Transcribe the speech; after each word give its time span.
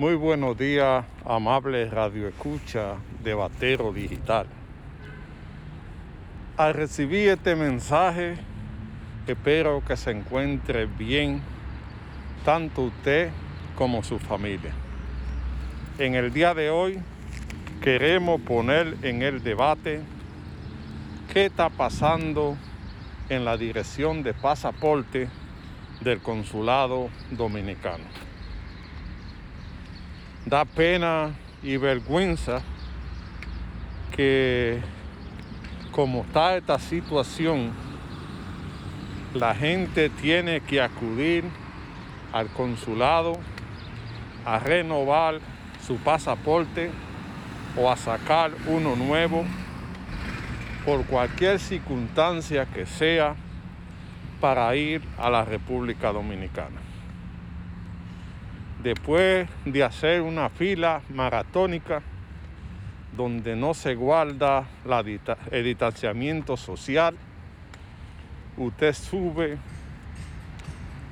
Muy 0.00 0.14
buenos 0.14 0.56
días, 0.56 1.04
amable 1.26 1.90
Radio 1.90 2.26
Escucha 2.26 2.94
de 3.22 3.34
Batero 3.34 3.92
Digital. 3.92 4.46
Al 6.56 6.72
recibir 6.72 7.28
este 7.28 7.54
mensaje, 7.54 8.36
espero 9.26 9.82
que 9.86 9.98
se 9.98 10.12
encuentre 10.12 10.86
bien 10.86 11.42
tanto 12.46 12.84
usted 12.84 13.28
como 13.76 14.02
su 14.02 14.18
familia. 14.18 14.72
En 15.98 16.14
el 16.14 16.32
día 16.32 16.54
de 16.54 16.70
hoy 16.70 16.98
queremos 17.82 18.40
poner 18.40 18.96
en 19.02 19.20
el 19.20 19.42
debate 19.42 20.00
qué 21.30 21.44
está 21.44 21.68
pasando 21.68 22.56
en 23.28 23.44
la 23.44 23.58
dirección 23.58 24.22
de 24.22 24.32
pasaporte 24.32 25.28
del 26.00 26.22
consulado 26.22 27.10
dominicano. 27.32 28.29
Da 30.46 30.64
pena 30.64 31.34
y 31.62 31.76
vergüenza 31.76 32.62
que 34.16 34.80
como 35.92 36.22
está 36.22 36.56
esta 36.56 36.78
situación, 36.78 37.72
la 39.34 39.54
gente 39.54 40.08
tiene 40.08 40.60
que 40.60 40.80
acudir 40.80 41.44
al 42.32 42.48
consulado 42.48 43.38
a 44.44 44.58
renovar 44.58 45.40
su 45.86 45.96
pasaporte 45.96 46.90
o 47.76 47.90
a 47.90 47.96
sacar 47.96 48.50
uno 48.66 48.96
nuevo 48.96 49.44
por 50.84 51.04
cualquier 51.04 51.58
circunstancia 51.58 52.66
que 52.66 52.86
sea 52.86 53.36
para 54.40 54.74
ir 54.74 55.02
a 55.18 55.28
la 55.28 55.44
República 55.44 56.12
Dominicana. 56.12 56.89
Después 58.82 59.46
de 59.66 59.84
hacer 59.84 60.22
una 60.22 60.48
fila 60.48 61.02
maratónica 61.10 62.00
donde 63.14 63.54
no 63.54 63.74
se 63.74 63.94
guarda 63.94 64.66
el 65.50 65.64
distanciamiento 65.64 66.56
social, 66.56 67.14
usted 68.56 68.94
sube 68.94 69.58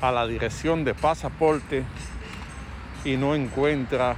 a 0.01 0.11
la 0.11 0.27
dirección 0.27 0.85
de 0.85 0.95
pasaporte 0.95 1.85
y 3.05 3.17
no 3.17 3.35
encuentra 3.35 4.17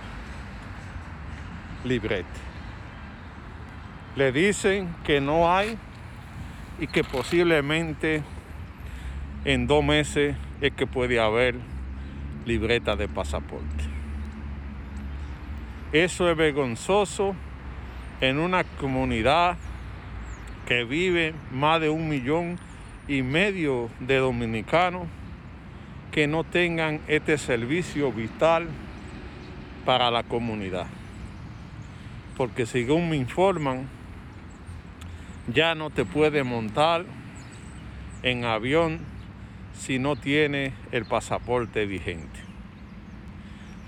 librete. 1.85 2.29
Le 4.15 4.31
dicen 4.31 4.95
que 5.05 5.21
no 5.21 5.53
hay 5.53 5.77
y 6.79 6.87
que 6.87 7.03
posiblemente 7.03 8.23
en 9.45 9.67
dos 9.67 9.83
meses 9.83 10.37
es 10.61 10.73
que 10.73 10.87
puede 10.87 11.19
haber 11.19 11.57
libreta 12.47 12.97
de 12.97 13.09
pasaporte. 13.09 13.85
Eso 15.93 16.31
es 16.31 16.37
vergonzoso 16.37 17.35
en 18.21 18.39
una 18.39 18.65
comunidad 18.65 19.57
que 20.67 20.85
vive 20.85 21.35
más 21.51 21.81
de 21.81 21.89
un 21.89 22.09
millón 22.09 22.59
y 23.09 23.23
medio 23.23 23.91
de 23.99 24.19
dominicanos 24.19 25.09
que 26.13 26.27
no 26.27 26.45
tengan 26.45 27.01
este 27.09 27.39
servicio 27.39 28.13
vital 28.13 28.69
para 29.85 30.11
la 30.11 30.23
comunidad. 30.23 30.87
Porque 32.37 32.67
según 32.67 33.11
me 33.11 33.17
informan, 33.17 33.89
ya 35.53 35.75
no 35.75 35.91
te 35.91 36.05
puede 36.05 36.45
montar 36.45 37.05
en 38.23 38.45
avión 38.45 39.01
si 39.81 39.99
no 39.99 40.15
tiene 40.15 40.75
el 40.93 41.07
pasaporte 41.07 41.87
vigente. 41.87 42.39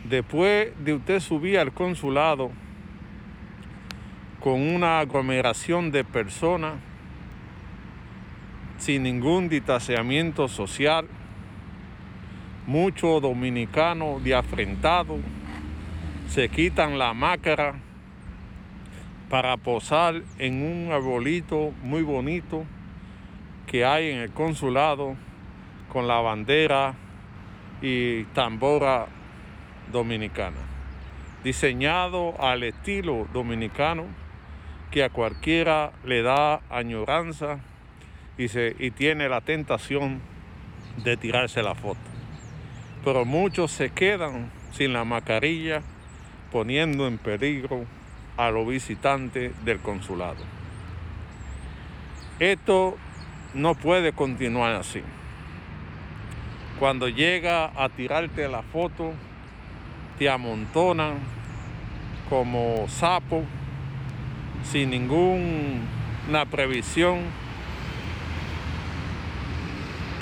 Después 0.09 0.73
de 0.83 0.95
usted 0.95 1.21
subir 1.21 1.59
al 1.59 1.73
consulado 1.73 2.51
con 4.41 4.55
una 4.55 5.01
aglomeración 5.01 5.93
de 5.93 6.03
personas 6.03 6.77
sin 8.79 9.03
ningún 9.03 9.51
distanciamiento 9.51 10.49
social, 10.49 11.07
muchos 12.67 13.21
dominicanos 13.21 14.25
de 14.25 14.35
afrentado 14.35 15.19
se 16.27 16.49
quitan 16.49 16.99
la 16.99 17.13
máscara 17.13 17.75
para 19.29 19.59
posar 19.59 20.23
en 20.39 20.63
un 20.63 20.91
arbolito 20.91 21.75
muy 21.83 22.03
bonito 22.03 22.65
que 23.67 23.85
hay 23.85 24.11
en 24.11 24.19
el 24.21 24.31
consulado 24.31 25.17
con 25.93 26.09
la 26.09 26.21
bandera 26.21 26.95
y 27.83 28.25
tambora 28.33 29.09
dominicana, 29.93 30.57
diseñado 31.45 32.35
al 32.43 32.63
estilo 32.63 33.29
dominicano 33.35 34.07
que 34.91 35.05
a 35.05 35.11
cualquiera 35.11 35.93
le 36.07 36.23
da 36.23 36.63
añoranza 36.71 37.59
y, 38.39 38.49
se, 38.49 38.75
y 38.79 38.91
tiene 38.91 39.29
la 39.29 39.43
tentación 39.43 40.23
de 41.05 41.19
tirarse 41.19 41.63
la 41.63 41.75
foto. 41.75 42.01
Pero 43.05 43.27
muchos 43.27 43.71
se 43.71 43.91
quedan 43.91 44.51
sin 44.71 44.95
la 44.95 45.05
mascarilla, 45.05 45.83
poniendo 46.51 47.07
en 47.07 47.19
peligro 47.19 47.85
a 48.39 48.51
los 48.51 48.67
visitantes 48.67 49.53
del 49.67 49.79
consulado. 49.81 50.43
Esto 52.39 52.97
no 53.53 53.75
puede 53.75 54.13
continuar 54.13 54.73
así 54.73 55.03
cuando 56.79 57.09
llega 57.09 57.73
a 57.77 57.89
tirarte 57.89 58.49
la 58.49 58.63
foto, 58.63 59.13
te 60.19 60.29
amontonan 60.29 61.15
como 62.29 62.87
sapo, 62.89 63.45
sin 64.65 64.91
ninguna 64.91 66.47
previsión 66.51 67.21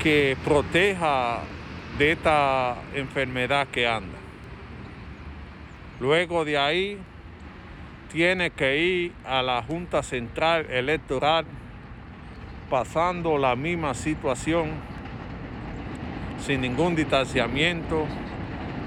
que 0.02 0.36
proteja 0.44 1.40
de 1.98 2.12
esta 2.12 2.76
enfermedad 2.94 3.68
que 3.68 3.86
anda. 3.86 4.18
Luego 6.00 6.44
de 6.44 6.56
ahí, 6.56 6.98
tiene 8.10 8.50
que 8.50 8.78
ir 8.78 9.12
a 9.24 9.42
la 9.42 9.62
Junta 9.62 10.02
Central 10.02 10.66
Electoral 10.70 11.44
pasando 12.68 13.38
la 13.38 13.54
misma 13.54 13.94
situación 13.94 14.70
sin 16.40 16.62
ningún 16.62 16.96
distanciamiento, 16.96 18.06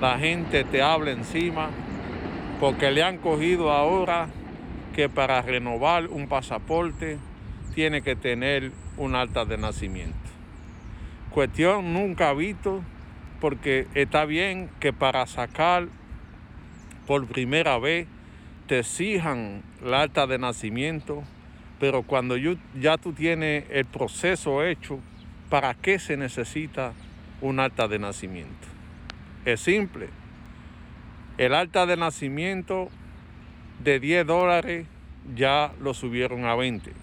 la 0.02 0.18
gente 0.18 0.64
te 0.64 0.82
habla 0.82 1.12
encima, 1.12 1.70
porque 2.60 2.92
le 2.92 3.04
han 3.04 3.18
cogido 3.18 3.72
ahora 3.72 4.28
que 4.96 5.10
para 5.10 5.42
renovar 5.42 6.08
un 6.08 6.28
pasaporte 6.28 7.18
tiene 7.74 8.02
que 8.02 8.16
tener 8.16 8.72
un 8.98 9.16
alta 9.16 9.46
de 9.46 9.58
nacimiento. 9.58 10.18
Cuestión 11.32 11.94
nunca 11.94 12.34
visto, 12.34 12.84
porque 13.40 13.88
está 13.96 14.26
bien 14.26 14.70
que 14.80 14.94
para 14.94 15.26
sacar 15.26 15.88
por 17.08 17.26
primera 17.28 17.78
vez 17.80 18.08
te 18.68 18.80
exijan 18.80 19.64
la 19.84 20.02
alta 20.02 20.28
de 20.28 20.38
nacimiento, 20.38 21.24
pero 21.80 22.04
cuando 22.04 22.38
ya 22.38 22.98
tú 22.98 23.14
tienes 23.14 23.66
el 23.70 23.86
proceso 23.86 24.64
hecho, 24.64 25.00
¿para 25.50 25.74
qué 25.74 26.00
se 26.00 26.16
necesita 26.16 26.94
un 27.44 27.60
alta 27.60 27.90
de 27.90 28.00
nacimiento. 28.00 28.68
Es 29.44 29.60
simple. 29.60 30.08
El 31.38 31.54
alta 31.54 31.86
de 31.86 31.98
nacimiento 31.98 32.88
de 33.84 34.00
10 34.00 34.26
dólares 34.26 34.88
ya 35.36 35.74
lo 35.82 35.94
subieron 35.94 36.46
a 36.46 36.56
20. 36.56 36.94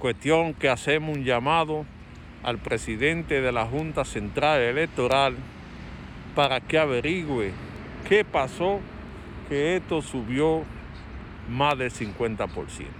Cuestión 0.00 0.54
que 0.54 0.68
hacemos 0.68 1.16
un 1.16 1.24
llamado 1.24 1.86
al 2.42 2.58
presidente 2.58 3.40
de 3.40 3.52
la 3.52 3.64
Junta 3.64 4.04
Central 4.04 4.60
Electoral 4.60 5.36
para 6.34 6.60
que 6.60 6.78
averigüe 6.78 7.52
qué 8.08 8.24
pasó 8.24 8.80
que 9.48 9.76
esto 9.76 10.02
subió 10.02 10.64
más 11.48 11.78
del 11.78 11.92
50%. 11.92 12.99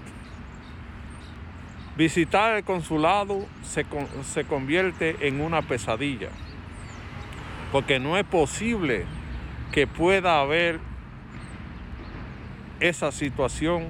Visitar 1.96 2.56
el 2.56 2.64
consulado 2.64 3.46
se, 3.62 3.84
se 4.22 4.44
convierte 4.44 5.26
en 5.26 5.40
una 5.40 5.62
pesadilla, 5.62 6.28
porque 7.72 7.98
no 7.98 8.16
es 8.16 8.25
posible 8.25 9.04
que 9.72 9.87
pueda 9.87 10.40
haber 10.40 10.81
esa 12.81 13.12
situación 13.12 13.88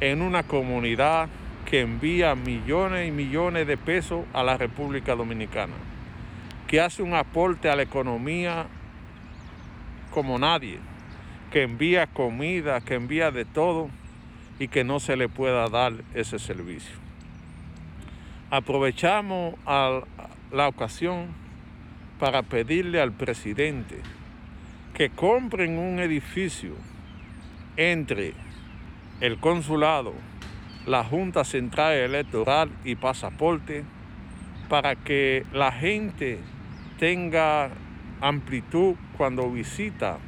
en 0.00 0.22
una 0.22 0.42
comunidad 0.42 1.28
que 1.64 1.80
envía 1.80 2.34
millones 2.34 3.08
y 3.08 3.10
millones 3.10 3.66
de 3.66 3.76
pesos 3.76 4.24
a 4.32 4.42
la 4.42 4.56
República 4.56 5.14
Dominicana, 5.14 5.74
que 6.68 6.80
hace 6.80 7.02
un 7.02 7.14
aporte 7.14 7.68
a 7.68 7.76
la 7.76 7.82
economía 7.82 8.66
como 10.10 10.38
nadie, 10.38 10.78
que 11.50 11.62
envía 11.62 12.06
comida, 12.06 12.80
que 12.80 12.94
envía 12.94 13.30
de 13.30 13.44
todo 13.44 13.90
y 14.58 14.68
que 14.68 14.84
no 14.84 15.00
se 15.00 15.16
le 15.16 15.28
pueda 15.28 15.68
dar 15.68 15.92
ese 16.14 16.38
servicio. 16.38 17.05
Aprovechamos 18.50 19.54
la 19.66 20.68
ocasión 20.68 21.26
para 22.20 22.42
pedirle 22.42 23.00
al 23.00 23.10
presidente 23.10 24.00
que 24.94 25.10
compren 25.10 25.78
un 25.78 25.98
edificio 25.98 26.74
entre 27.76 28.34
el 29.20 29.38
consulado, 29.38 30.14
la 30.86 31.02
Junta 31.02 31.42
Central 31.42 31.94
Electoral 31.94 32.70
y 32.84 32.94
pasaporte 32.94 33.82
para 34.68 34.94
que 34.94 35.44
la 35.52 35.72
gente 35.72 36.38
tenga 37.00 37.70
amplitud 38.20 38.94
cuando 39.16 39.50
visita 39.50 40.18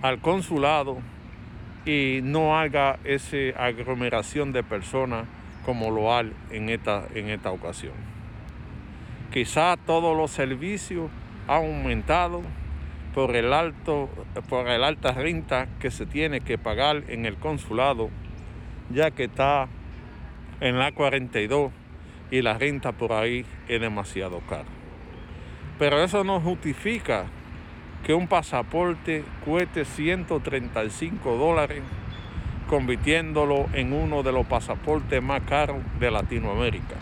al 0.00 0.18
consulado 0.20 0.96
y 1.84 2.20
no 2.22 2.58
haga 2.58 2.98
esa 3.04 3.36
aglomeración 3.62 4.52
de 4.52 4.62
personas 4.62 5.26
como 5.66 5.90
lo 5.90 6.14
hay 6.14 6.32
en 6.52 6.68
esta, 6.70 7.08
en 7.12 7.28
esta 7.28 7.50
ocasión. 7.50 7.94
Quizá 9.32 9.76
todos 9.76 10.16
los 10.16 10.30
servicios 10.30 11.10
han 11.48 11.64
aumentado 11.64 12.42
por 13.12 13.34
el, 13.34 13.52
alto, 13.52 14.08
por 14.48 14.68
el 14.68 14.84
alta 14.84 15.10
renta 15.10 15.66
que 15.80 15.90
se 15.90 16.06
tiene 16.06 16.40
que 16.40 16.56
pagar 16.56 17.02
en 17.08 17.26
el 17.26 17.34
consulado, 17.36 18.10
ya 18.90 19.10
que 19.10 19.24
está 19.24 19.66
en 20.60 20.78
la 20.78 20.92
42 20.92 21.72
y 22.30 22.42
la 22.42 22.56
renta 22.56 22.92
por 22.92 23.12
ahí 23.12 23.44
es 23.66 23.80
demasiado 23.80 24.40
cara. 24.48 24.68
Pero 25.80 26.00
eso 26.00 26.22
no 26.22 26.40
justifica 26.40 27.26
que 28.04 28.14
un 28.14 28.28
pasaporte 28.28 29.24
cueste 29.44 29.84
135 29.84 31.36
dólares, 31.36 31.82
convirtiéndolo 32.68 33.66
en 33.72 33.92
uno 33.92 34.22
de 34.22 34.32
los 34.32 34.46
pasaportes 34.46 35.22
más 35.22 35.42
caros 35.42 35.78
de 36.00 36.10
Latinoamérica. 36.10 36.96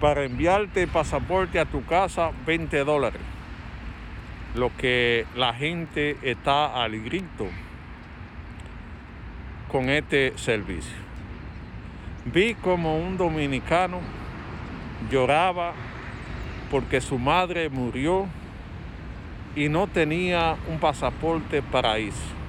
Para 0.00 0.24
enviarte 0.24 0.82
el 0.82 0.88
pasaporte 0.88 1.60
a 1.60 1.64
tu 1.64 1.84
casa, 1.84 2.32
20 2.46 2.84
dólares 2.84 3.20
lo 4.54 4.70
que 4.76 5.26
la 5.34 5.54
gente 5.54 6.16
está 6.22 6.82
al 6.82 7.00
grito 7.00 7.46
con 9.70 9.88
este 9.88 10.36
servicio. 10.36 10.96
Vi 12.26 12.54
como 12.54 12.98
un 12.98 13.16
dominicano 13.16 14.00
lloraba 15.10 15.72
porque 16.70 17.00
su 17.00 17.18
madre 17.18 17.68
murió 17.68 18.26
y 19.56 19.68
no 19.68 19.86
tenía 19.86 20.56
un 20.68 20.78
pasaporte 20.78 21.62
para 21.62 21.98
irse. 21.98 22.41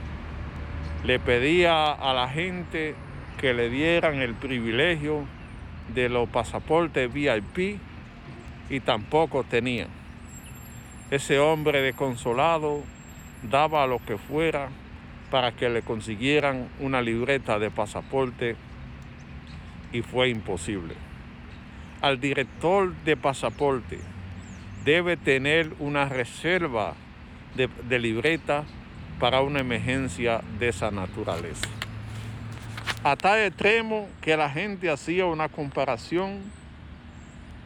Le 1.03 1.19
pedía 1.19 1.91
a 1.91 2.13
la 2.13 2.29
gente 2.29 2.95
que 3.37 3.53
le 3.53 3.69
dieran 3.69 4.21
el 4.21 4.35
privilegio 4.35 5.25
de 5.93 6.07
los 6.07 6.29
pasaportes 6.29 7.11
VIP 7.11 7.77
y 8.69 8.79
tampoco 8.79 9.43
tenía. 9.43 9.87
Ese 11.11 11.39
hombre 11.39 11.81
desconsolado 11.81 12.83
daba 13.51 13.85
lo 13.85 13.99
que 13.99 14.17
fuera 14.17 14.69
para 15.29 15.51
que 15.51 15.69
le 15.69 15.81
consiguieran 15.81 16.69
una 16.79 17.01
libreta 17.01 17.59
de 17.59 17.69
pasaporte 17.69 18.55
y 19.91 20.03
fue 20.03 20.29
imposible. 20.29 20.95
Al 21.99 22.21
director 22.21 22.93
de 23.03 23.17
pasaporte 23.17 23.99
debe 24.85 25.17
tener 25.17 25.73
una 25.79 26.07
reserva 26.07 26.93
de, 27.55 27.67
de 27.89 27.99
libreta 27.99 28.63
para 29.19 29.41
una 29.41 29.59
emergencia 29.59 30.41
de 30.59 30.69
esa 30.69 30.91
naturaleza. 30.91 31.67
A 33.03 33.15
tal 33.15 33.39
extremo 33.39 34.07
que 34.21 34.37
la 34.37 34.49
gente 34.49 34.89
hacía 34.89 35.25
una 35.25 35.49
comparación 35.49 36.41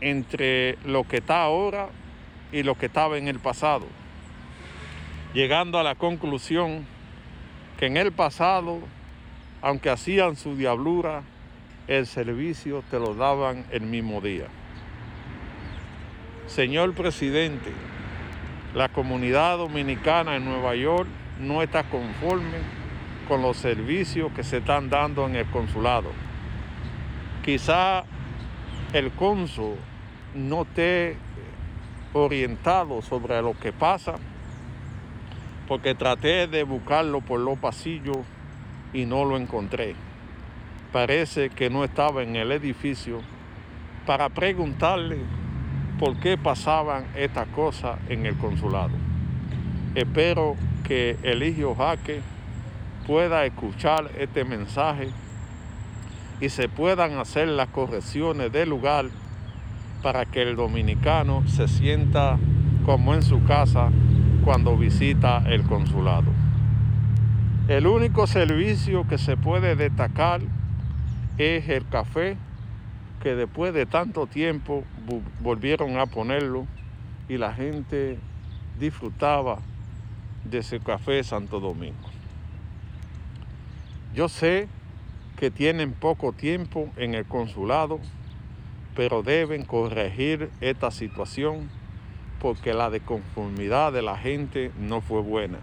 entre 0.02 0.78
lo 0.86 1.04
que 1.04 1.18
está 1.18 1.44
ahora 1.44 1.90
y 2.52 2.64
lo 2.64 2.76
que 2.76 2.88
estaba 2.88 3.18
en 3.18 3.28
el 3.28 3.40
pasado, 3.40 3.86
llegando 5.34 5.80
a 5.80 5.84
la 5.84 5.96
conclusión 5.96 6.86
que 7.78 7.86
en 7.86 7.98
el 7.98 8.12
pasado, 8.12 8.80
aunque 9.62 9.90
hacían 9.90 10.36
su 10.36 10.56
diablura, 10.56 11.24
el 11.88 12.08
servicio 12.08 12.84
te 12.90 13.00
lo 13.00 13.14
daban 13.14 13.66
el 13.72 13.82
mismo 13.82 14.22
día. 14.22 14.48
Señor 16.48 16.94
presidente, 16.94 17.72
la 18.74 18.90
comunidad 18.90 19.58
dominicana 19.58 20.36
en 20.36 20.46
Nueva 20.46 20.76
York 20.76 21.08
no 21.40 21.62
está 21.62 21.84
conforme 21.84 22.58
con 23.28 23.42
los 23.42 23.58
servicios 23.58 24.32
que 24.34 24.44
se 24.44 24.58
están 24.58 24.90
dando 24.90 25.26
en 25.28 25.36
el 25.36 25.46
consulado. 25.48 26.10
Quizá 27.44 28.04
el 28.94 29.12
cónsul 29.12 29.76
no 30.34 30.64
esté 30.64 31.18
orientado 32.14 33.02
sobre 33.02 33.42
lo 33.42 33.58
que 33.58 33.74
pasa, 33.74 34.16
porque 35.68 35.96
traté 35.96 36.48
de 36.48 36.64
buscarlo 36.64 37.22
por 37.22 37.40
los 37.40 37.60
pasillos 37.60 38.18
y 38.94 39.06
no 39.06 39.26
lo 39.26 39.38
encontré. 39.38 39.96
Parece 40.94 41.50
que 41.50 41.70
no 41.70 41.84
estaba 41.84 42.24
en 42.24 42.36
el 42.38 42.52
edificio 42.52 43.22
para 44.06 44.30
preguntarle 44.30 45.20
por 46.00 46.18
qué 46.20 46.38
pasaban 46.38 47.06
estas 47.16 47.48
cosas 47.50 48.00
en 48.08 48.26
el 48.26 48.38
consulado. 48.38 48.94
Espero 49.96 50.56
que 50.88 51.18
Eligio 51.22 51.76
Jaque 51.76 52.22
pueda 53.06 53.46
escuchar 53.46 54.10
este 54.18 54.46
mensaje 54.46 55.10
y 56.40 56.48
se 56.50 56.70
puedan 56.70 57.18
hacer 57.18 57.50
las 57.50 57.68
correcciones 57.68 58.52
del 58.54 58.70
lugar 58.70 59.06
para 60.02 60.26
que 60.26 60.44
el 60.44 60.56
dominicano 60.56 61.44
se 61.48 61.68
sienta 61.68 62.38
como 62.86 63.14
en 63.14 63.22
su 63.22 63.44
casa 63.44 63.90
cuando 64.46 64.78
visita 64.78 65.44
el 65.48 65.64
consulado. 65.64 66.32
El 67.68 67.86
único 67.86 68.26
servicio 68.26 69.06
que 69.10 69.18
se 69.18 69.36
puede 69.36 69.76
destacar 69.76 70.40
es 71.38 71.68
el 71.68 71.86
café, 71.90 72.38
que 73.22 73.36
después 73.36 73.74
de 73.74 73.86
tanto 73.86 74.26
tiempo 74.26 74.86
volvieron 75.42 75.98
a 75.98 76.06
ponerlo 76.06 76.66
y 77.28 77.38
la 77.38 77.54
gente 77.54 78.20
disfrutaba 78.80 79.60
de 80.50 80.60
ese 80.60 80.80
café 80.80 81.24
Santo 81.24 81.60
Domingo. 81.60 82.10
Yo 84.14 84.30
sé 84.30 84.68
que 85.38 85.52
tienen 85.52 85.94
poco 85.94 86.34
tiempo 86.34 86.90
en 86.98 87.14
el 87.14 87.26
consulado 87.26 88.00
pero 88.98 89.22
deben 89.22 89.64
corregir 89.64 90.50
esta 90.60 90.90
situación 90.90 91.70
porque 92.42 92.74
la 92.74 92.90
desconformidad 92.90 93.94
de 93.94 94.02
la 94.02 94.18
gente 94.18 94.72
no 94.80 95.02
fue 95.02 95.22
buena. 95.22 95.60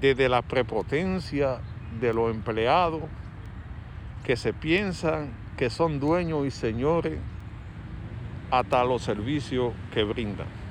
Desde 0.00 0.30
la 0.30 0.40
prepotencia 0.40 1.58
de 2.00 2.14
los 2.14 2.34
empleados 2.34 3.02
que 4.24 4.36
se 4.36 4.54
piensan 4.54 5.34
que 5.58 5.68
son 5.68 6.00
dueños 6.00 6.46
y 6.46 6.50
señores 6.50 7.18
hasta 8.50 8.82
los 8.84 9.02
servicios 9.02 9.74
que 9.92 10.02
brindan. 10.02 10.63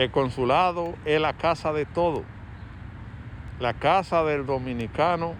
El 0.00 0.10
consulado 0.10 0.94
es 1.04 1.20
la 1.20 1.34
casa 1.34 1.74
de 1.74 1.84
todo, 1.84 2.24
la 3.58 3.74
casa 3.74 4.24
del 4.24 4.46
dominicano 4.46 5.34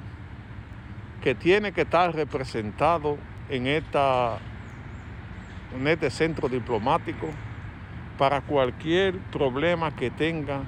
que 1.23 1.35
tiene 1.35 1.73
que 1.73 1.81
estar 1.81 2.15
representado 2.15 3.17
en 3.49 3.67
esta 3.67 4.37
en 5.75 5.89
este 5.89 6.11
centro 6.11 6.51
diplomático 6.51 7.31
para 8.19 8.43
cualquier 8.43 9.19
problema 9.33 9.97
que 9.97 10.11
tenga 10.11 10.61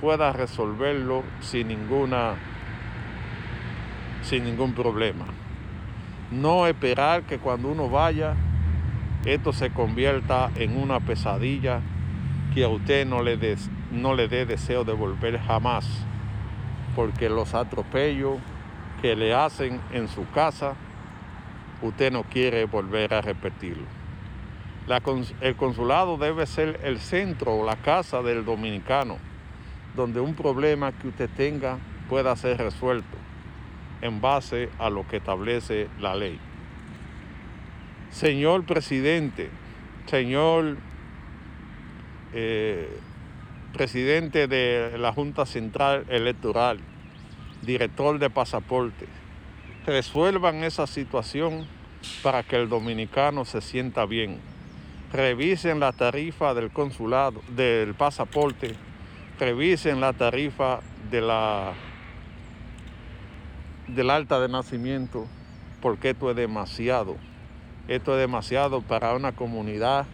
pueda 0.00 0.32
resolverlo 0.32 1.22
sin 1.38 1.68
ninguna 1.68 2.34
sin 4.22 4.42
ningún 4.42 4.74
problema. 4.74 5.26
No 6.32 6.66
esperar 6.66 7.22
que 7.22 7.38
cuando 7.38 7.68
uno 7.68 7.88
vaya 7.88 8.34
esto 9.24 9.52
se 9.52 9.70
convierta 9.70 10.50
en 10.56 10.76
una 10.76 10.98
pesadilla 10.98 11.80
que 12.54 12.64
a 12.64 12.68
usted 12.68 13.06
no 13.06 13.22
le, 13.22 13.36
des, 13.36 13.70
no 13.90 14.14
le 14.14 14.28
dé 14.28 14.46
deseo 14.46 14.84
de 14.84 14.92
volver 14.92 15.38
jamás, 15.38 15.86
porque 16.96 17.28
los 17.28 17.54
atropellos 17.54 18.38
que 19.00 19.16
le 19.16 19.34
hacen 19.34 19.80
en 19.92 20.08
su 20.08 20.28
casa, 20.30 20.74
usted 21.82 22.12
no 22.12 22.24
quiere 22.24 22.64
volver 22.64 23.14
a 23.14 23.20
repetirlo 23.20 24.00
el 25.40 25.54
consulado 25.56 26.16
debe 26.16 26.46
ser 26.46 26.80
el 26.82 26.98
centro 26.98 27.54
o 27.54 27.64
la 27.64 27.76
casa 27.76 28.22
del 28.22 28.44
dominicano, 28.44 29.18
donde 29.94 30.20
un 30.20 30.34
problema 30.34 30.90
que 30.90 31.08
usted 31.08 31.30
tenga 31.36 31.78
pueda 32.08 32.34
ser 32.34 32.58
resuelto 32.58 33.16
en 34.02 34.20
base 34.20 34.68
a 34.78 34.90
lo 34.90 35.06
que 35.06 35.18
establece 35.18 35.88
la 36.00 36.16
ley. 36.16 36.40
Señor 38.10 38.64
presidente, 38.64 39.50
señor 40.06 40.78
eh, 42.32 42.88
presidente 43.72 44.46
de 44.46 44.96
la 44.98 45.12
Junta 45.12 45.46
Central 45.46 46.04
Electoral, 46.08 46.80
director 47.62 48.18
de 48.18 48.30
pasaporte, 48.30 49.06
resuelvan 49.86 50.64
esa 50.64 50.86
situación 50.86 51.66
para 52.22 52.42
que 52.42 52.56
el 52.56 52.68
dominicano 52.68 53.44
se 53.44 53.60
sienta 53.60 54.06
bien 54.06 54.40
revisen 55.12 55.80
la 55.80 55.92
tarifa 55.92 56.54
del 56.54 56.70
consulado, 56.70 57.42
del 57.48 57.94
pasaporte, 57.94 58.74
revisen 59.38 60.00
la 60.00 60.12
tarifa 60.12 60.80
de 61.10 61.20
la 61.20 61.72
del 63.88 64.10
alta 64.10 64.38
de 64.38 64.48
nacimiento 64.48 65.26
porque 65.82 66.10
esto 66.10 66.30
es 66.30 66.36
demasiado. 66.36 67.16
Esto 67.88 68.14
es 68.14 68.20
demasiado 68.20 68.82
para 68.82 69.14
una 69.14 69.32
comunidad 69.32 70.06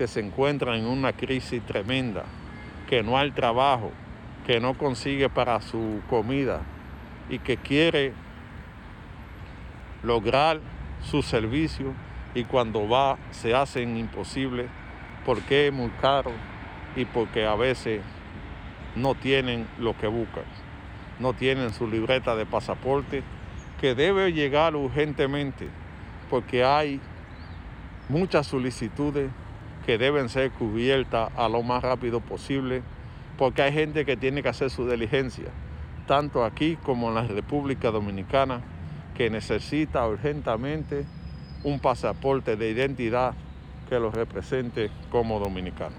que 0.00 0.08
se 0.08 0.20
encuentra 0.20 0.78
en 0.78 0.86
una 0.86 1.12
crisis 1.12 1.62
tremenda, 1.66 2.24
que 2.88 3.02
no 3.02 3.18
hay 3.18 3.32
trabajo, 3.32 3.92
que 4.46 4.58
no 4.58 4.72
consigue 4.72 5.28
para 5.28 5.60
su 5.60 6.00
comida 6.08 6.62
y 7.28 7.38
que 7.38 7.58
quiere 7.58 8.14
lograr 10.02 10.58
su 11.02 11.20
servicio 11.20 11.92
y 12.34 12.44
cuando 12.44 12.88
va 12.88 13.18
se 13.30 13.54
hacen 13.54 13.98
imposibles 13.98 14.70
porque 15.26 15.66
es 15.66 15.72
muy 15.74 15.90
caro 16.00 16.32
y 16.96 17.04
porque 17.04 17.44
a 17.44 17.54
veces 17.54 18.00
no 18.96 19.14
tienen 19.14 19.66
lo 19.78 19.94
que 19.98 20.06
buscan, 20.06 20.44
no 21.18 21.34
tienen 21.34 21.74
su 21.74 21.86
libreta 21.86 22.36
de 22.36 22.46
pasaporte 22.46 23.22
que 23.78 23.94
debe 23.94 24.32
llegar 24.32 24.76
urgentemente 24.76 25.68
porque 26.30 26.64
hay 26.64 27.02
muchas 28.08 28.46
solicitudes 28.46 29.30
que 29.86 29.98
deben 29.98 30.28
ser 30.28 30.50
cubiertas 30.50 31.30
a 31.36 31.48
lo 31.48 31.62
más 31.62 31.82
rápido 31.82 32.20
posible 32.20 32.82
porque 33.38 33.62
hay 33.62 33.72
gente 33.72 34.04
que 34.04 34.16
tiene 34.16 34.42
que 34.42 34.50
hacer 34.50 34.70
su 34.70 34.88
diligencia, 34.88 35.46
tanto 36.06 36.44
aquí 36.44 36.76
como 36.84 37.08
en 37.08 37.14
la 37.14 37.24
República 37.24 37.90
Dominicana, 37.90 38.60
que 39.16 39.30
necesita 39.30 40.06
urgentemente 40.06 41.06
un 41.64 41.80
pasaporte 41.80 42.56
de 42.56 42.70
identidad 42.70 43.34
que 43.88 43.98
lo 43.98 44.10
represente 44.10 44.90
como 45.10 45.38
dominicano. 45.40 45.96